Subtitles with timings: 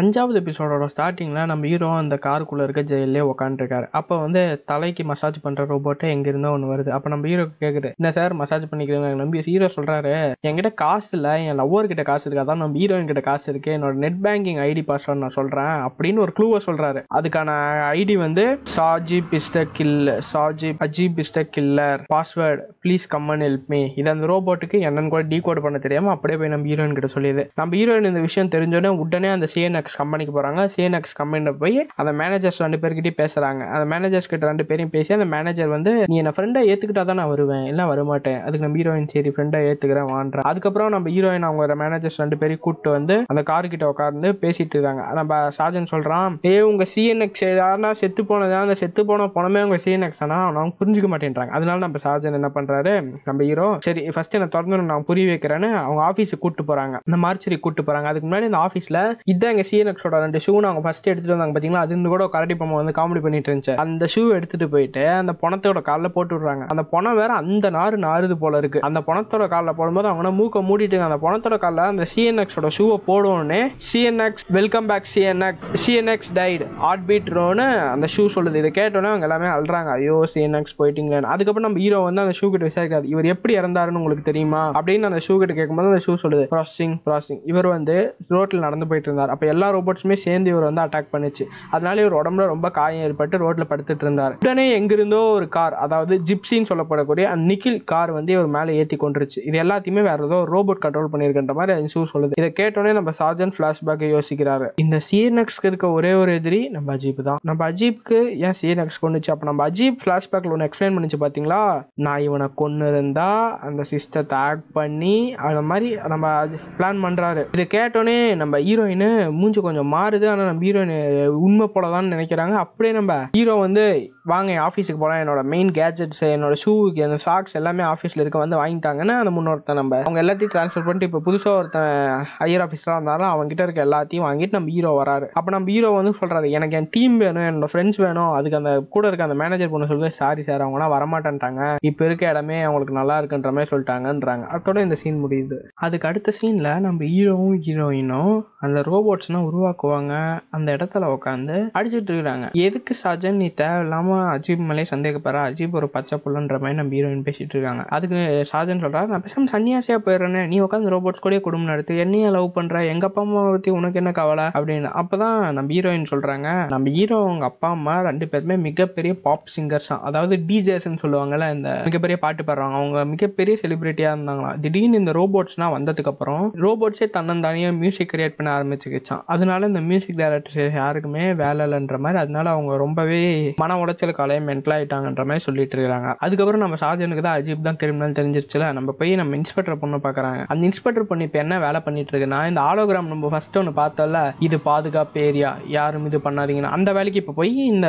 [0.00, 5.64] அஞ்சாவது எபிசோடோட ஸ்டார்டிங்கில் நம்ம ஹீரோ அந்த காருக்குள்ளே இருக்க ஜெயிலே உட்காந்துருக்காரு அப்போ வந்து தலைக்கு மசாஜ் பண்ணுற
[5.72, 6.90] ரோபோட்டை எங்கேருந்தோ ஒன்று வருது.
[6.96, 10.12] அப்போ நம்ம ஹீரோ கேட்குது என்ன சார் மசாஜ் பண்ணிக்கிறீங்க நம்பி ஹீரோ சொல்கிறாரு
[10.48, 12.44] என்கிட்ட காசு இல்லை என் லவ்வர் கிட்ட காசு இருக்கு.
[12.44, 16.34] அதான் நம்ம ஹீரோயின் கிட்ட காசு இருக்குது என்னோட நெட் பேங்கிங் ஐடி பாஸ்வேர்ட் நான் சொல்கிறேன் அப்படின்னு ஒரு
[16.38, 17.56] க்ளூவை சொல்கிறாரு அதுக்கான
[17.98, 18.44] ஐடி வந்து
[18.76, 20.00] சாஜி பிஸ்ட கில்
[20.32, 25.40] சாஜி அஜி பிஸ்ட killer password please come on help me இது அந்த ரோபோட்டுக்கு என்னன்னு கூட டீ
[25.48, 27.46] கோட் பண்ண தெரியாமல் அப்படியே போய் நம்ம ஹீரோயின் கிட்ட சொல்லிடுது.
[27.62, 30.68] நம்ம ஹீரோயின் இந்த விஷயம் தெரிஞ்சோடனே உடனே அந்த சிஎன்எக்ஸ் கம்பெனிக்கு போறாங்க.
[30.76, 33.60] சிஎன்எக்ஸ் கம்பெனியில் போய் அந்த மேனேஜர்ஸ் ரெண்டு பேர்கிட்டயும் பேசுறாங்க.
[33.76, 37.28] அந்த மேனேஜர்ஸ் கிட்ட ரெண்டு பேரையும் பேசி அந்த மேனேஜர் வந்து நீ என்ன ஃப்ரெண்டை ஏத்துக்கிட்டா தான் நான்
[37.28, 37.64] வருவேன்.
[37.64, 38.40] இல்லை வரமாட்டேன்.
[38.42, 40.42] அதுக்கு நம்ம ஹீரோயின் சரி ஃப்ரெண்டை ஏத்துக்கிறேன் வான்றேன்.
[40.42, 45.02] அதுக்கப்புறம் நம்ம ஹீரோயின் அவங்க மேனேஜர்ஸ் ரெண்டு பேரையும் கூப்பிட்டு வந்து அந்த கார் கிட்ட உட்கார்ந்து பேசிட்டு இருக்காங்க.
[45.20, 48.60] நம்ம சார்ஜன் சொல்றான் ஏ உங்க சிஎன்எக்ஸ் யாருன்னா செத்து போனதா?
[48.60, 51.48] அந்த செத்து போன பணமே உங்க சிஎன்எக்ஸ் ஆனா அவங்க புரிஞ்சுக்க மாட்டேன்றாங்க.
[51.48, 52.92] அதனால நம்ம சார்ஜன் என்ன பண்றாரு
[53.24, 56.94] நம்ம ஹீரோ சரி ஃபர்ஸ்ட் என்ன திறந்து நான் புரிய வைக்கிறேன்னு அவங்க ஆஃபீஸுக்கு கூட்டு போறாங்க.
[57.08, 58.08] அந்த மார்ச்சரி கூட்டு போறாங்க.
[58.12, 58.98] அதுக்கு முன்னாடி இந்த ஆஃபீஸ்ல
[59.32, 61.80] இதான் எங்க டிஎன்எக்ஸோட ரெண்டு ஷூ அவங்க ஃபர்ஸ்ட் எடுத்துட்டு வந்தாங்க பாத்தீங்களா?
[61.86, 63.76] அது கூட கரடி பொம்மை வந்து காமெடி பண்ணிட்டு இருந்துச்சு.
[63.76, 66.64] அந்த ஷூ எடுத்துட்டு போயிட்டு அந்த பணத்தோட காலில் போட்டு விடுறாங்க.
[66.66, 68.80] அந்த பணம் வேற அந்த நாறு நாறுது போல இருக்கு.
[68.80, 74.46] அந்த பணத்தோட காலில் போடும்போது அவங்க மூக்க மூடிட்டு அந்த பணத்தோட காலில் அந்த சிஎன்எக்ஸோட ஷூவை போடுவோன்னே CNX
[74.48, 78.54] welcome back CNX CNX tight heartbeat ரோன்னு அந்த ஷூ சொல்லுது.
[78.54, 79.90] இதை கேட்டோன்னே அவங்க எல்லாமே அழுறாங்க.
[79.90, 81.30] ஐயோ சிஎன்எக்ஸ் போயிட்டீங்களேன்னு.
[81.34, 84.70] அதுக்கப்புறம் நம்ம ஹீரோ வந்து அந்த ஷூ கிட்ட விசாரிக்காது இவர் எப்படி இறந்தாருன்னு உங்களுக்கு தெரியுமா?
[84.70, 89.10] அப்படின்னு அந்த ஷூ கிட்ட கேட்கும்போது அந்த ஷூ சொல்லுது ப்ராசஸிங் ப்ராசிங் இவர் வந்து ரோட்டில் நடந்து போயிட்டு
[89.10, 89.32] இருந்தார்.
[89.34, 91.44] அப்போ எல்லா ரோபோட்ஸுமே சேர்ந்து இவர் வந்து அட்டாக் பண்ணுச்சு.
[91.70, 94.36] அதனால இவர் உடம்புல ரொம்ப காயம் ஏற்பட்டு ரோட்ல படுத்துட்டு இருந்தார்.
[94.40, 99.40] உடனே எங்கிருந்தோ ஒரு கார் அதாவது ஜிப்சின்னு சொல்லப்படக்கூடிய அந்த நிக்கில் கார் வந்து இவர் மேலே ஏத்தி கொண்டுருச்சு.
[99.44, 102.30] இது எல்லாத்தையுமே வேற ஏதோ ரோபோட் கண்ட்ரோல் பண்ணியிருக்கின்ற மாதிரி அந்த ஷூ சொல்லுது.
[102.36, 104.68] இதை கேட்டோடனே நம்ம சார்ஜன் பிளாஷ்பேக் யோசிக்கிறாரு.
[104.76, 107.38] இந்த சிஎன்எக்ஸ்க்கு இருக்க ஒரே ஒரு எதிரி நம்ம அஜீப் தான்.
[107.42, 109.30] நம்ம அஜீப்க்கு ஏன் சிஎன்எக்ஸ் கொண்டுச்சு?
[109.30, 111.62] அப்ப நம்ம அஜீப் பிளாஷ்பேக்ல ஒன்று எக்ஸ்பிளைன் பண்ணிச்சு பாத்தீங்களா?
[111.94, 116.44] நான் இவனை கொண்டு இருந்தா அந்த சிஸ்டத்தை ஆக்ட் பண்ணி அந்த மாதிரி நம்ம
[116.78, 117.44] பிளான் பண்றாரு.
[117.56, 120.28] இதை கேட்டோன்னே நம்ம ஹீரோயின் மூஞ்சி கொஞ்சம் மாறுது.
[120.28, 122.54] ஆனா நம்ம ஹீரோயின் உண்மை போலதான் நினைக்கிறாங்க.
[122.54, 127.56] அப்படியே நம்ம ஹீரோ வந்து வாங்க என் ஆஃபீஸுக்கு போனால் என்னோட மெயின் கேஜெட்ஸ் என்னோட ஷூக்கு அந்த சாக்ஸ்
[127.60, 131.92] எல்லாமே ஆஃபீஸில் இருக்க வந்து வாங்கிட்டாங்கன்னா அந்த முன்னொருத்தன் நம்ம அவங்க எல்லாத்தையும் ட்ரான்ஸ்ஃபர் பண்ணிட்டு இப்போ புதுசாக ஒருத்தன்
[132.40, 135.28] ஹையர் ஆஃபீஸராக இருந்தாலும் அவங்ககிட்ட இருக்க எல்லாத்தையும் வாங்கிட்டு நம்ம ஹீரோ வராரு.
[135.38, 138.32] அப்போ நம்ம ஹீரோ வந்து சொல்கிறாரு எனக்கு என் டீம் வேணும் என்னோட ஃப்ரெண்ட்ஸ் வேணும்.
[138.38, 142.58] அதுக்கு அந்த கூட இருக்க அந்த மேனேஜர் பொண்ணு சொல்லுது சாரி சார் அவங்களாம் வரமாட்டேன்ட்டாங்க இப்போ இருக்க இடமே
[142.66, 144.46] அவங்களுக்கு நல்லா இருக்குன்ற மாதிரி சொல்லிட்டாங்கன்றாங்க.
[144.56, 145.58] அதோட இந்த சீன் முடியுது.
[145.86, 148.34] அதுக்கு அடுத்த சீனில் நம்ம ஹீரோவும் ஹீரோயினும்
[148.66, 150.14] அந்த ரோபோட்ஸ்லாம் உருவாக்குவாங்க.
[150.56, 152.46] அந்த இடத்துல உட்காந்து அடிச்சிட்டு இருக்கிறாங்க.
[152.66, 157.54] எதுக்கு சஜன் நீ தேவையில்லாமல் அஜீப் மேலே சந்தேகப்படுறா அஜீப் ஒரு பச்சை புள்ளன்ற மாதிரி நம்ம ஹீரோயின் பேசிட்டு
[157.56, 157.82] இருக்காங்க.
[157.88, 158.20] அதுக்கு
[158.52, 162.84] சாஜன் சொல்கிறா நான் பேசாம சன்னியாசியா போயிடுறேனே நீ உட்காந்து ரோபோட்ஸ் கூட குடும்பம் நடத்து என்னையா லவ் பண்ற
[162.84, 164.44] எங்க அப்பா அம்மா பத்தி உனக்கு என்ன கவலை?
[164.54, 164.90] அப்படின்னு.
[165.00, 166.48] அப்பதான் நம்ம ஹீரோயின் சொல்றாங்க.
[166.68, 171.70] நம்ம ஹீரோ அவங்க அப்பா அம்மா ரெண்டு பேருமே மிகப்பெரிய பாப் சிங்கர்ஸ் தான் அதாவது டிஜேஸ்ன்னு சொல்லுவாங்கல்ல இந்த
[171.84, 174.60] மிகப்பெரிய பாட்டு பாடுறாங்க அவங்க மிகப்பெரிய செலிபிரிட்டியா இருந்தாங்களாம்.
[174.60, 180.74] திடீர்னு இந்த ரோபோட்ஸ்லாம் வந்ததுக்கு அப்புறம் ரோபோட்ஸே தன்னந்தானியா மியூசிக் கிரியேட் பண்ண ஆரம்பிச்சுக்கிச்சான் அதனால இந்த மியூசிக் டைரக்டர்
[180.74, 183.20] யாருக்குமே வேலை இல்லைன்ற மாதிரி அதனால அவங்க ரொம்பவே
[183.56, 186.10] மன உளைச்சலுக்கு அலைய மென்டல் ஆயிட்டாங்கன்ற மாதிரி சொல்லிட்டு இருக்காங்க.
[186.24, 190.62] அதுக்கப்புறம் நம்ம ஷாஜனுக்கு தான் அஜீப் தான் கிரிமினல் தெரிஞ்சிருச்சுல நம்ம போய் நம்ம இன்ஸ்பெக்டர் பொண்ணு பாக்குறாங்க அந்த
[190.68, 195.24] இன்ஸ்பெக்டர் பொண்ணு இப்ப என்ன வேலை பண்ணிட்டு இருக்குன்னா இந்த ஆலோகிராம் நம்ம ஃபர்ஸ்ட் ஒன்று பார்த்தோம்ல இது பாதுகாப்பு
[195.28, 196.72] ஏரியா யாரும் இது பண்ணாதீங்கன்னு.
[196.76, 197.88] அந்த வேலைக்கு இப்ப போய் இந்த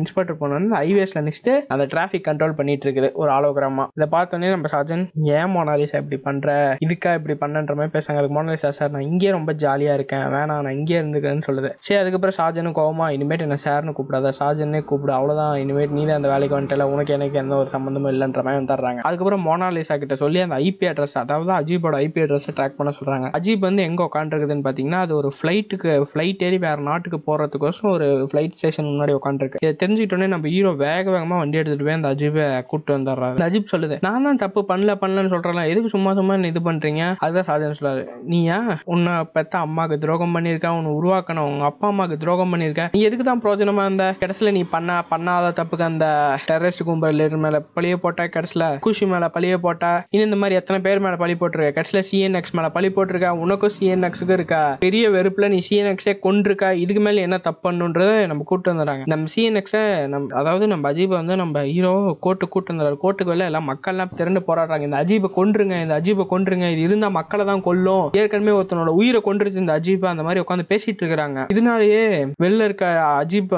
[0.00, 4.70] இன்ஸ்பெக்டர் பொண்ணு வந்து ஹைவேஸ்ல நிச்சுட்டு அந்த டிராஃபிக் கண்ட்ரோல் பண்ணிட்டு இருக்குது ஒரு ஆலோகிராமா இதை பார்த்தோன்னே நம்ம
[4.74, 5.04] ஷாஜன்
[5.38, 6.48] ஏன் மோனாலிசா இப்படி பண்ற?
[6.86, 8.20] இதுக்கா இப்படி பண்ணன்ற மாதிரி பேசுறாங்க.
[8.20, 10.26] அதுக்கு மோனாலிசா சார் நான் இங்கே ரொம்ப ஜாலியா இருக்கேன்.
[10.36, 11.70] வேணாம் நான் இங்கே இருந்துக்கிறேன்னு சொல்லுது.
[11.86, 14.32] சரி அதுக்கப்புறம் ஷாஜனு கோவமா இனிமேட்டு என்ன சார்னு கூப்பிடாத.
[14.40, 15.12] ஷாஜனே கூப்பிடு.
[15.18, 15.49] அவ்வளவுதான்.
[15.62, 19.96] இனிமேட் நீ அந்த வேலைக்கு வந்துட்டல உனக்கு எனக்கு எந்த ஒரு சம்மந்தமும் இல்லைன்ற மாதிரி வந்துடுறாங்க அதுக்கப்புறம் மோனாலிசா
[20.02, 23.26] கிட்ட சொல்லி அந்த ஐபி அட்ரஸ் அதாவது அஜீபோட ஐபி அட்ரஸ் ட்ராக் பண்ண சொல்றாங்க.
[23.38, 28.56] அஜீப் வந்து எங்க உட்காந்துருக்குதுன்னு பாத்தீங்கன்னா அது ஒரு ஃபிளைட்டுக்கு ஃபிளைட் ஏறி வேற நாட்டுக்கு போகிறதுக்கோசம் ஒரு ஃபிளைட்
[28.58, 32.96] ஸ்டேஷன் முன்னாடி உட்காந்துருக்கு இதை தெரிஞ்சுக்கிட்டோன்னே நம்ம ஹீரோ வேக வேகமா வண்டி எடுத்துட்டு போய் அந்த அஜீபை கூப்பிட்டு
[32.96, 33.36] வந்துடுறாரு.
[33.48, 37.02] அஜீப் சொல்லுது நான் தான் தப்பு பண்ணல பண்ணலன்னு சொல்றேன் எதுக்கு சும்மா சும்மா நீ இது பண்றீங்க?
[37.24, 38.02] அதுதான் சாதனை சொல்றாரு
[38.32, 38.58] நீயா
[38.94, 42.86] உன்னை பெத்த அம்மாக்கு துரோகம் பண்ணியிருக்கேன் உன்னை உருவாக்கணும் உங்க அப்பா அம்மாக்கு துரோகம் பண்ணியிருக்க?
[42.94, 44.06] நீ எதுக்கு தான் பிரோஜனமா இருந்த?
[44.22, 49.56] கடைசியில நீ பண்ண பண்ணாத தப்புக்கு அந்த டெரரிஸ்ட் கும்பல் மேல பழிய போட்டா கடைசியில குஷி மேல பழிய
[49.56, 50.04] போட்டா.
[50.10, 51.78] இனி இந்த மாதிரி எத்தனை பேர் மேல பழி போட்டிருக்க?
[51.78, 53.28] கடைசியில சிஎன்எக்ஸ் மேல பழி போட்டிருக்க.
[53.28, 54.76] உனக்கும் சிஎன்எக்ஸுக்கு இருக்கா?
[54.80, 59.02] பெரிய வெறுப்புல நீ சிஎன்எக்ஸே கொண்டிருக்கா இதுக்கு மேல என்ன தப்பு நம்ம கூட்டு வந்துடுறாங்க.
[59.04, 62.96] நம்ம சிஎன்எக்ஸை நம்ம அதாவது நம்ம அஜீபை வந்து நம்ம ஹீரோ கோர்ட்டு கூட்டு வந்துடுறாரு.
[63.02, 64.80] கோர்ட்டுக்கு வெளில எல்லாம் மக்கள்லாம் திரண்டு போராடுறாங்க.
[64.80, 68.10] இந்த அஜீபை கொன்றுங்க இந்த அஜீபை கொன்றுங்க இது இருந்தா மக்களை தான் கொல்லும்.
[68.12, 70.06] ஏற்கனவே ஒருத்தனோட உயிரை கொன்றுச்சு இந்த அஜீப்.
[70.06, 71.46] அந்த மாதிரி உட்காந்து பேசிட்டு இருக்கிறாங்க.
[71.50, 72.86] இதனாலேயே வெளில இருக்க
[73.22, 73.52] அஜீப்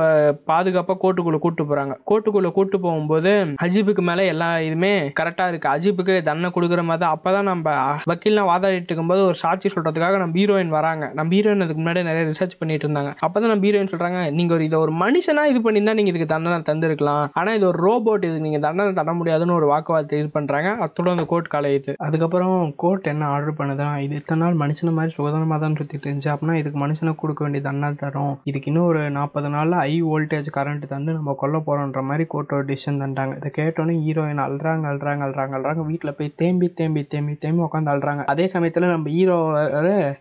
[0.47, 1.97] பாதுகாப்பா கோர்ட்டுக்குள்ள கூட்டு போறாங்க.
[2.11, 3.33] கோர்ட்டுக்குள்ள கூட்டு போகும்போது
[3.67, 5.69] அஜீபுக்கு மேல எல்லா இதுமே கரெக்டா இருக்கு.
[5.75, 7.15] அஜீபுக்கு தண்டனை கொடுக்குற மாதிரி தான்.
[7.17, 7.77] அப்பதான் நம்ம
[8.11, 11.05] வக்கீல்லாம் வாதாடிட்டு இருக்கும்போது ஒரு சாட்சி சொல்றதுக்காக நம்ம ஹீரோயின் வராங்க.
[11.19, 13.13] நம்ம ஹீரோயின் அதுக்கு முன்னாடி நிறைய ரிசர்ச் பண்ணிட்டு இருந்தாங்க.
[13.27, 17.25] அப்பதான் நம்ம ஹீரோயின் சொல்றாங்க நீங்க ஒரு இதை ஒரு மனுஷனா இது பண்ணியிருந்தா நீங்க இதுக்கு தண்டனை தந்திருக்கலாம்.
[17.41, 20.71] ஆனா இது ஒரு ரோபோட் இதுக்கு நீங்க தண்டனை தர முடியாதுன்னு ஒரு வாக்குவாதத்தை இது பண்றாங்க.
[20.87, 25.59] அத்தோட அந்த கோர்ட் கலையுது அதுக்கப்புறம் கோர்ட் என்ன ஆர்டர் பண்ணுதான் இது இத்தனை நாள் மனுஷன மாதிரி சுதந்திரமா
[25.65, 26.31] தான் சுத்திட்டு இருந்துச்சு.
[26.35, 28.35] அப்படின்னா இதுக்கு மனுஷனை கொடுக்க வேண்டிய தண்டனை தரும்.
[28.51, 33.01] இதுக்கு இன்னும் ஒரு நாற்பது நாள்ல ஹை வோல்டேஜ் கரண்ட் தந்து நம்ம கொல்ல போகிறோன்ற மாதிரி கோர்ட்டோட டிசிஷன்
[33.03, 35.83] தந்துட்டாங்க இதை கேட்டோன்னே ஹீரோயின் அழுறாங்க அழுறாங்க அழுறாங்க அழுறாங்க.
[35.91, 38.25] வீட்டுல போய் தேம்பி தேம்பி தேம்பி தேம்பி உட்காந்து அழுறாங்க.
[38.25, 39.37] அதே சமயத்துல நம்ம ஹீரோ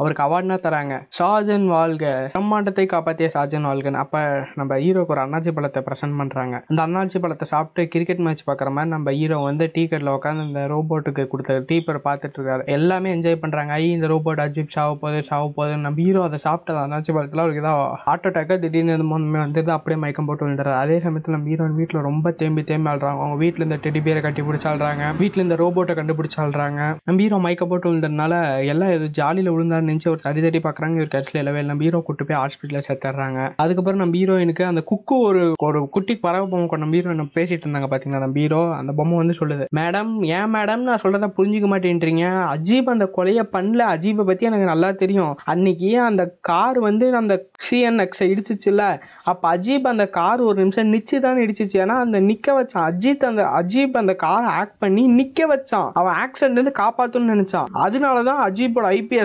[0.02, 0.96] அவருக்கு அவார்ட்னா தராங்க.
[1.20, 2.06] ஷாஜன் வாழ்க.
[2.36, 4.02] பிரம்மாண்டத்தை காப்பாத்திய ஷாஜன் வாழ்கன்னு.
[4.06, 4.24] அப்ப
[4.56, 6.56] நம்ம ஹீரோக்கு ஒரு அண்ணாச்சி பழத்தை பிரசன்ட் பண்றாங்க.
[6.72, 10.64] அந்த அண்ணாச்சி பழத்தை சாப்பிட்டு கிரிக்கெட் மேட்ச் பாக்குற மாதிரி நம்ம ஹீரோ வந்து டீ கட்ல உட்காந்து இந்த
[10.74, 12.66] ரோபோட்டுக்கு கொடுத்த டீப்பர் பார்த்துட்டு இருக்காரு.
[12.78, 13.74] எல்லாமே என்ஜாய் பண்றாங்க.
[13.74, 17.64] ஐ இந்த ரோபோட் அஜிப் சாவ போகுது சாவ போகுது நம்ம ஹீரோ அதை சாப்பிட்டது அண்ணாச்சி பழத்துல அவருக்கு
[17.64, 22.06] ஏதாவது ஹார்ட் அட்டாக்காக திடீர்னு எதுவும் வந்து அப்படியே மயக்கம் போட்டு விழுந்துறாரு அதே சமயத்துல படத்தில் ஹீரோயின் வீட்டில்
[22.10, 23.20] ரொம்ப தேம்பி தேம்பி ஆள்றாங்க.
[23.24, 26.80] அவங்க வீட்டில் இந்த டெடி பேரை கட்டி பிடிச்சி வீட்டில் இந்த ரோபோட்டை கண்டுபிடிச்சு ஆள்றாங்க.
[27.06, 28.34] நம்ம ஹீரோ மயக்க போட்டு விழுந்ததுனால
[28.72, 31.72] எல்லாம் இது ஜாலியில் விழுந்தாரு நினச்சி ஒரு தடி தடி பார்க்குறாங்க இவர் கட்சியில் இல்லவே இல்லை.
[31.74, 33.40] நம்ம ஹீரோ கூட்டு போய் ஹாஸ்பிட்டலில் சேர்த்துறாங்க.
[33.56, 37.90] அதுக்கப்புறம் நம்ம ஹீரோயினுக்கு அந்த குக்கு ஒரு ஒரு குட்டி பறவை பொம்மை கொண்ட நம்ம ஹீரோயின் பேசிட்டு இருந்தாங்க
[37.94, 42.26] பார்த்தீங்களா நம்ம ஹீரோ அந்த பொம்மை வந்து சொல்லுது மேடம் ஏன் மேடம் நான் சொல்கிறத புரிஞ்சுக்க மாட்டேன்றீங்க?
[42.56, 43.82] அஜீப் அந்த கொலையை பண்ணல.
[43.94, 45.34] அஜீபை பற்றி எனக்கு நல்லா தெரியும்.
[45.46, 47.34] அன்னைக்கு அந்த கார் வந்து அந்த
[47.66, 48.84] சிஎன்எக்ஸை இடிச்சிச்சுல
[49.24, 53.44] அப்போ அஜீப் அந்த கார் ஒரு நிமிஷம் நிச்சு தான் இடிச்சிச்சு ஏன்னா அந்த நிக்க வச்சான் அஜித் அந்த
[53.60, 55.90] அஜீப் அந்த காரை ஆக்ட் பண்ணி நிக்க வச்சான்.
[55.94, 57.72] அவன் ஆக்சிடென்ட் இருந்து காப்பாத்தணும்னு நினைச்சான்.
[57.86, 59.18] அதனாலதான் அஜீப்போட ஐபி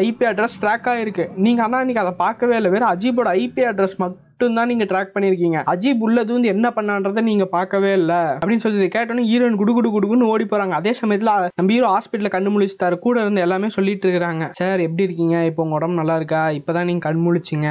[0.00, 1.26] ஐபி அட்ரஸ் ட்ராக் ஆயிருக்கு.
[1.36, 2.70] நீங்க ஆனா இன்னைக்கு அதை பார்க்கவே இல்லை.
[2.70, 7.44] வேற அஜீப்போட ஐபி அட்ரஸ் மட்டும் மட்டும்தான் நீங்க ட்ராக் பண்ணிருக்கீங்க அஜீப் உள்ளது வந்து என்ன பண்ணான்றதை நீங்க
[7.54, 8.20] பார்க்கவே இல்லை.
[8.38, 10.74] அப்படின்னு சொல்லி கேட்டோன்னு ஹீரோயின் குடு குடு குடுன்னு ஓடி போறாங்க.
[10.80, 12.96] அதே சமயத்துல நம்ம ஹீரோ ஹாஸ்பிட்டல்ல கண்ணு முழிச்சுட்டாரு.
[13.04, 15.36] கூட இருந்து எல்லாமே சொல்லிட்டு இருக்காங்க சார் எப்படி இருக்கீங்க?
[15.50, 16.40] இப்போ உங்க உடம்பு நல்லா இருக்கா?
[16.58, 17.68] இப்பதான் நீங்க கண் முழிச்சிங்க.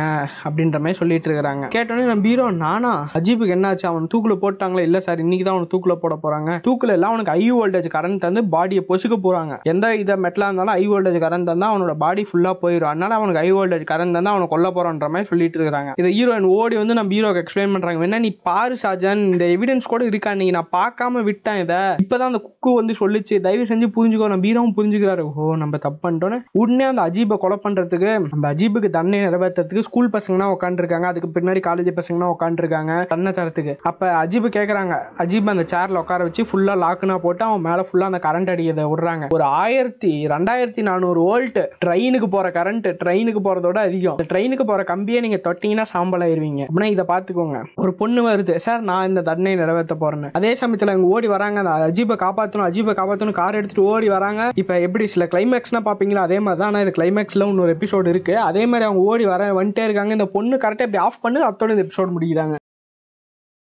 [0.48, 2.94] அப்படின்ற மாதிரி சொல்லிட்டு இருக்காங்க கேட்டோன்னே நம்ம ஹீரோ நானா?
[3.20, 3.88] அஜீபுக்கு என்னாச்சு?
[3.92, 4.86] அவன் தூக்குல போட்டாங்களா?
[4.90, 6.50] இல்ல சார் இன்னைக்கு தான் அவன் தூக்குல போட போறாங்க.
[6.70, 9.60] தூக்குல எல்லாம் அவனுக்கு ஐ வோல்டேஜ் கரண்ட் தந்து பாடியை பொசுக்க போறாங்க.
[9.74, 13.52] எந்த இதை மெட்டலா இருந்தாலும் ஐ வோல்டேஜ் கரண்ட் தந்தா அவனோட பாடி ஃபுல்லா போயிடும் அதனால அவனுக்கு ஐ
[13.60, 17.14] வோல்டேஜ் கரண்ட் தந்தா அவனை கொல்ல போறான்ற மாதிரி சொல்லிட்டு இருக்காங்க இதை ஹீரோயின் ஓ ஓடி வந்து நம்ம
[17.16, 18.00] ஹீரோக்கு எக்ஸ்பிளைன் பண்றாங்க.
[18.04, 20.34] வேணா நீ பாரு ஷாஜான் இந்த எவிடன்ஸ் கூட இருக்கா?
[20.42, 21.80] நீங்க நான் பார்க்காம விட்டேன் இதை.
[22.04, 23.36] இப்பதான் அந்த குக்கு வந்து சொல்லிச்சு.
[23.40, 25.26] தயவு செஞ்சு புரிஞ்சுக்கோ நம்ம ஹீரோவும் புரிஞ்சுக்கிறாரு.
[25.36, 30.48] ஓ நம்ம தப்பு பண்ணிட்டோன்னு உடனே அந்த அஜீபை கொலை பண்றதுக்கு அந்த அஜீபுக்கு தண்டனை நிறைவேற்றுறதுக்கு ஸ்கூல் பசங்கன்னா
[30.56, 34.96] உட்காந்துருக்காங்க அதுக்கு பின்னாடி காலேஜ் பசங்கன்னா உட்காந்துருக்காங்க தன்னை தரத்துக்கு அப்ப அஜீப் கேக்குறாங்க.
[35.24, 39.26] அஜீப் அந்த சேர்ல உட்கார வச்சு ஃபுல்லா லாக்குனா போட்டு அவன் மேல ஃபுல்லா அந்த கரண்ட் அடிக்கிறத விடுறாங்க.
[39.34, 44.18] ஒரு ஆயிரத்தி ரெண்டாயிரத்தி நானூறு வோல்ட் ட்ரெயினுக்கு போற கரண்ட் ட்ரெயினுக்கு போறதோட அதிகம்.
[44.34, 47.58] ட்ரெயினுக்கு போற கம்பியை நீங்க தொட்டீங்கன்னா சாம்பல் போயிடுவீங்க அப்படின்னா இதை பார்த்துக்கோங்க.
[47.84, 50.30] ஒரு பொண்ணு வருது சார் நான் இந்த தண்டனை நிறைவேற்ற போறேன்னு.
[50.40, 54.50] அதே சமயத்துல அவங்க ஓடி வராங்க அந்த அஜீபை காப்பாத்தணும் அஜீபை காப்பாத்தணும் கார் எடுத்துட்டு ஓடி வராங்க.
[54.64, 58.36] இப்ப எப்படி சில கிளைமேக்ஸ்னா பாப்பீங்களா அதே மாதிரி தான் ஆனால் இது கிளைமேக்ஸ்ல இன்னொரு எபிசோடு இருக்கு.
[58.50, 60.18] அதே மாதிரி அவங்க ஓடி வர வந்துட்டே இருக்காங்க.
[60.20, 62.58] இந்த பொண்ணு கரெக்டா இப்படி ஆஃப் பண்ணி அத்தோட இந்த எபிசோடு முடிக்கிறாங்க